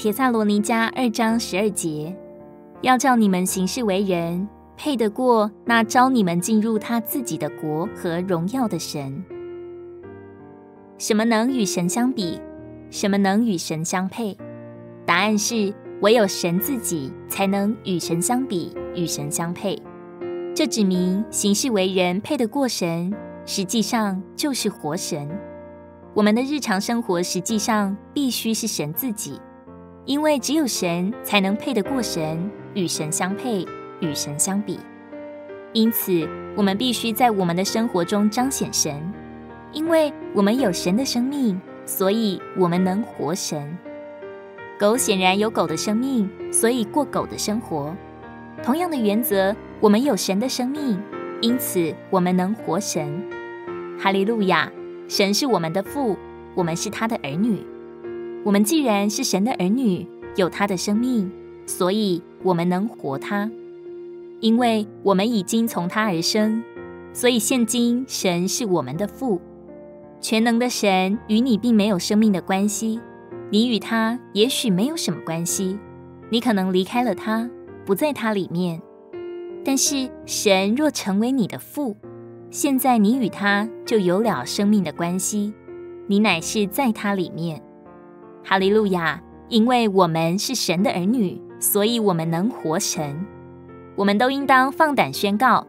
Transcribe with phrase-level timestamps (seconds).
[0.00, 2.16] 帖撒罗尼迦二章十二节，
[2.80, 9.22] 要叫你们行事为人，配得过那招你们进入他自己的国和荣耀的神。
[10.96, 12.40] 什么能与神相比？
[12.88, 14.34] 什么能与神相配？
[15.04, 19.78] 答案是，唯有神自己才能与神相比，与神相配。
[20.54, 25.28] 这指明行事为人配得过神，实际上就是活神。
[26.14, 29.38] 我们的日常生活实际上必须是神自己，
[30.06, 33.66] 因为只有神才能配得过神，与神相配，
[34.00, 34.78] 与神相比。
[35.72, 39.00] 因此，我们必须在我们的生活中彰显神，
[39.72, 43.78] 因为我们有神的生命，所以我们能活神。
[44.78, 47.94] 狗显然有狗的生命，所以过狗的生活。
[48.62, 51.00] 同样的原则，我们有神的生命，
[51.40, 53.22] 因此我们能活神。
[53.98, 54.72] 哈利路亚！
[55.06, 56.16] 神是我们的父，
[56.54, 57.64] 我们是他的儿女。
[58.42, 61.30] 我们既然是神的儿女，有他的生命，
[61.66, 63.50] 所以我们能活他。
[64.40, 66.62] 因为我们已经从他而生，
[67.12, 69.40] 所以现今神是我们的父。
[70.22, 72.98] 全能的神与你并没有生命的关系，
[73.50, 75.78] 你与他也许没有什么关系。
[76.30, 77.50] 你可能离开了他，
[77.84, 78.80] 不在他里面。
[79.62, 81.96] 但是神若成为你的父，
[82.50, 85.52] 现在你与他就有了生命的关系，
[86.06, 87.62] 你乃是在他里面。
[88.50, 89.22] 哈利路亚！
[89.48, 93.24] 因为我们是神的儿女，所以我们能活神。
[93.94, 95.64] 我们都应当放胆宣告：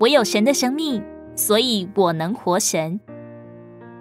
[0.00, 1.04] 我有神的生命，
[1.36, 2.98] 所以我能活神。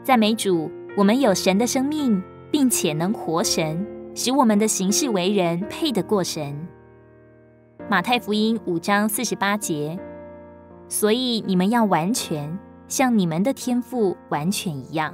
[0.04, 3.86] 赞美主，我们有神的生命，并且能活神，
[4.16, 6.58] 使我们的行事为人配得过神。
[7.90, 10.00] 马太福音五章四十八节。
[10.88, 15.14] 所以你们要完全，像你们的天赋完全一样。